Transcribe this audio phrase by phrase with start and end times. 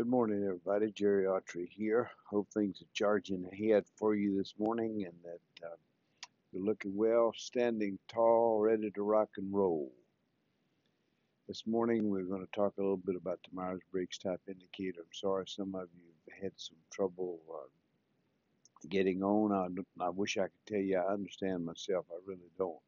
[0.00, 0.90] Good morning, everybody.
[0.92, 2.10] Jerry Autry here.
[2.24, 5.76] Hope things are charging ahead for you this morning and that uh,
[6.50, 9.92] you're looking well, standing tall, ready to rock and roll.
[11.48, 15.00] This morning, we're going to talk a little bit about the Myers Briggs type indicator.
[15.00, 17.68] I'm sorry some of you have had some trouble uh,
[18.88, 19.52] getting on.
[19.52, 22.06] I, I wish I could tell you I understand myself.
[22.10, 22.80] I really don't.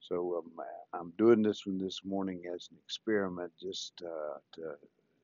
[0.00, 4.74] So um, I'm doing this one this morning as an experiment just uh, to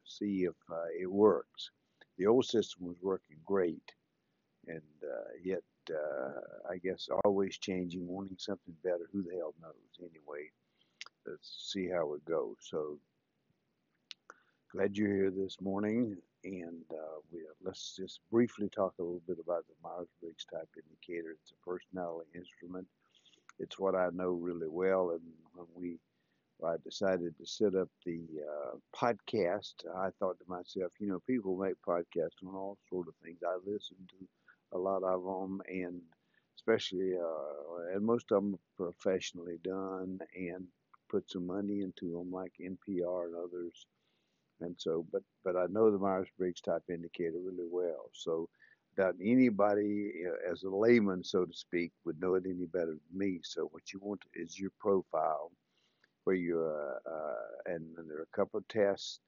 [0.08, 1.70] see if uh, it works.
[2.16, 3.92] The old system was working great,
[4.66, 6.40] and uh, yet uh,
[6.70, 9.08] I guess always changing, wanting something better.
[9.12, 9.98] Who the hell knows?
[10.00, 10.50] Anyway,
[11.26, 12.56] let's see how it goes.
[12.60, 12.98] So
[14.72, 19.38] glad you're here this morning, and uh, we, let's just briefly talk a little bit
[19.42, 21.36] about the Myers-Briggs type indicator.
[21.40, 22.86] It's a personality instrument.
[23.58, 25.22] It's what I know really well, and
[25.54, 25.98] when we
[26.64, 29.74] I decided to set up the uh, podcast.
[29.96, 33.38] I thought to myself, you know, people make podcasts on all sort of things.
[33.46, 34.28] I listen to
[34.72, 36.00] a lot of them, and
[36.56, 40.66] especially, uh, and most of them are professionally done and
[41.10, 43.86] put some money into them, like NPR and others.
[44.60, 48.10] And so, but but I know the Myers Briggs type indicator really well.
[48.12, 48.48] So,
[48.96, 53.18] that anybody, uh, as a layman, so to speak, would know it any better than
[53.18, 53.40] me.
[53.44, 55.52] So, what you want is your profile
[56.32, 59.20] uh, uh, and, and, there are a couple of tests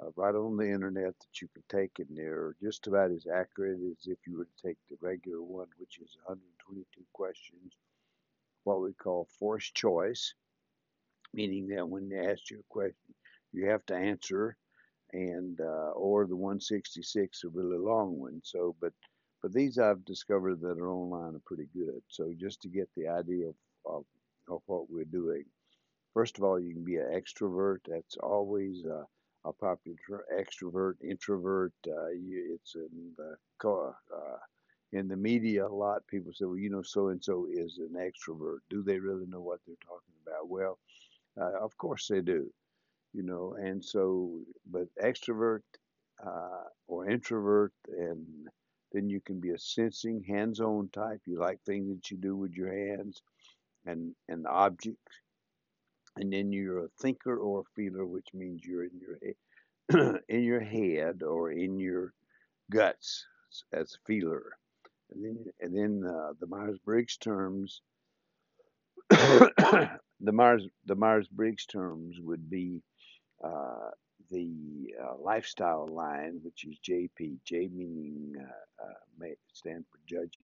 [0.00, 3.78] uh, right on the internet that you can take, and they're just about as accurate
[3.90, 7.72] as if you were to take the regular one, which is 122 questions,
[8.64, 10.34] what we call forced choice,
[11.32, 13.14] meaning that when they ask you a question,
[13.52, 14.56] you have to answer,
[15.12, 18.40] and uh, or the 166, a really long one.
[18.44, 18.92] So, but
[19.42, 22.02] but these I've discovered that are online are pretty good.
[22.08, 23.54] So just to get the idea of,
[23.86, 24.04] of,
[24.48, 25.44] of what we're doing.
[26.14, 27.78] First of all, you can be an extrovert.
[27.86, 29.04] That's always uh,
[29.44, 31.72] a popular extrovert, introvert.
[31.86, 33.36] Uh, you, it's in the
[34.14, 34.38] uh,
[34.92, 36.06] in the media a lot.
[36.08, 38.58] People say, well, you know, so and so is an extrovert.
[38.70, 40.48] Do they really know what they're talking about?
[40.48, 40.78] Well,
[41.40, 42.50] uh, of course they do.
[43.12, 45.62] You know, and so, but extrovert
[46.24, 48.26] uh, or introvert, and
[48.92, 51.20] then you can be a sensing, hands-on type.
[51.26, 53.22] You like things that you do with your hands
[53.86, 55.12] and and objects
[56.16, 60.60] and then you're a thinker or a feeler, which means you're in your in your
[60.60, 62.12] head or in your
[62.70, 63.26] guts
[63.72, 64.52] as a feeler.
[65.12, 67.82] And then and then uh, the Myers Briggs terms,
[69.10, 69.98] the
[70.32, 72.82] Myers the Myers Briggs terms would be
[73.44, 73.90] uh,
[74.30, 77.38] the uh, lifestyle line, which is JP.
[77.44, 80.46] J meaning uh, uh, stand for judging,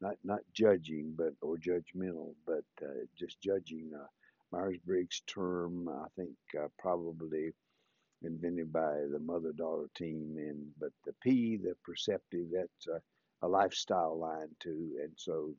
[0.00, 3.92] not not judging, but or judgmental, but uh, just judging
[4.52, 7.52] Myers-Briggs term, I think uh, probably
[8.22, 10.34] invented by the mother-daughter team.
[10.38, 13.00] And but the P, the perceptive, that's a,
[13.46, 14.92] a lifestyle line too.
[15.02, 15.54] And so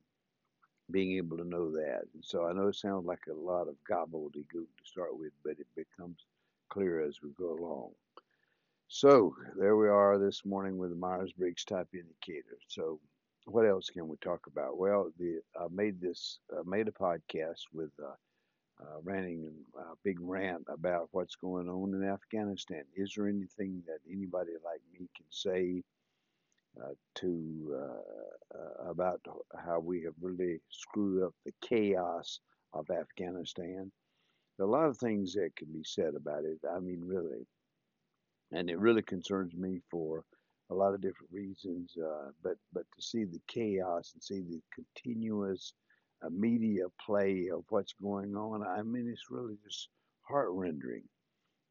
[0.92, 2.02] being able to know that.
[2.14, 5.60] And so I know it sounds like a lot of gobbledygook to start with, but
[5.60, 6.26] it becomes
[6.70, 7.92] clear as we go along.
[8.88, 12.58] So there we are this morning with the Myers-Briggs type indicator.
[12.68, 13.00] So
[13.46, 14.78] what else can we talk about?
[14.78, 18.14] Well, the I made this I made a podcast with uh,
[18.82, 22.84] uh, ranting a big rant about what's going on in Afghanistan.
[22.96, 25.84] Is there anything that anybody like me can say
[26.82, 29.22] uh, to uh, uh about
[29.66, 32.40] how we have really screwed up the chaos
[32.74, 33.92] of Afghanistan?
[34.58, 36.60] There are a lot of things that can be said about it.
[36.70, 37.48] I mean, really,
[38.52, 40.24] and it really concerns me for
[40.70, 41.96] a lot of different reasons.
[41.98, 45.74] Uh, but but to see the chaos and see the continuous
[46.24, 48.64] a media play of what's going on.
[48.64, 49.90] I mean, it's really just
[50.22, 51.04] heart rending,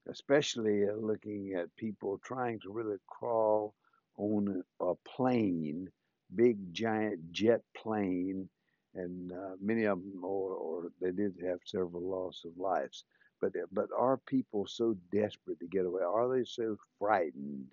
[0.09, 3.75] especially uh, looking at people trying to really crawl
[4.17, 5.89] on a plane,
[6.35, 8.49] big giant jet plane,
[8.95, 13.05] and uh, many of them, or, or they did have several loss of lives.
[13.41, 16.03] But but are people so desperate to get away?
[16.03, 17.67] Are they so frightened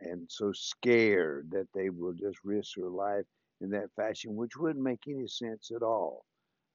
[0.00, 3.24] and so scared that they will just risk their life
[3.60, 6.24] in that fashion, which wouldn't make any sense at all.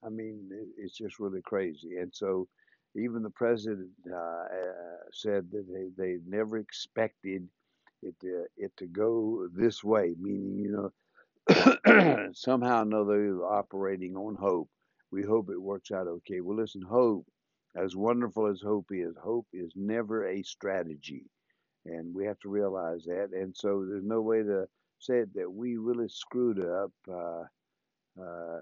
[0.04, 1.98] I mean, it's just really crazy.
[1.98, 2.48] And so,
[2.96, 7.48] even the president uh, uh, said that they, they never expected
[8.02, 10.72] it to, it to go this way, meaning, you
[11.48, 14.68] know, somehow or another operating on hope.
[15.12, 16.40] We hope it works out okay.
[16.40, 17.26] Well, listen, hope,
[17.76, 21.26] as wonderful as hope is, hope is never a strategy.
[21.86, 23.30] And we have to realize that.
[23.32, 24.66] And so, there's no way to
[25.02, 26.92] said that we really screwed up.
[27.10, 27.44] Uh,
[28.20, 28.60] uh,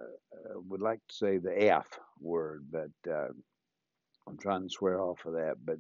[0.55, 1.89] would like to say the F
[2.21, 3.29] word, but uh,
[4.29, 5.57] I'm trying to swear off of that.
[5.65, 5.79] But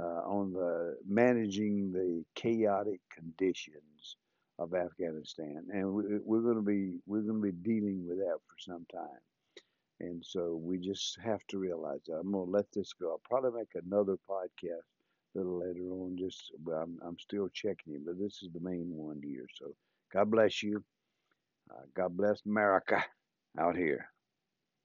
[0.00, 4.16] uh, on the managing the chaotic conditions
[4.58, 8.38] of Afghanistan, and we, we're going to be we're going to be dealing with that
[8.46, 9.20] for some time.
[10.00, 12.14] And so we just have to realize that.
[12.14, 13.10] I'm going to let this go.
[13.10, 14.86] I'll probably make another podcast
[15.34, 16.16] a little later on.
[16.16, 19.46] Just I'm, I'm still checking it, but this is the main one here.
[19.58, 19.74] So
[20.12, 20.84] God bless you.
[21.70, 23.04] Uh, God bless America
[23.58, 24.10] out here.